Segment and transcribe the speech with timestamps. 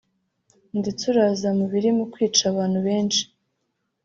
[0.79, 3.21] ndetse uraza mu biri mu kwica abantu benshi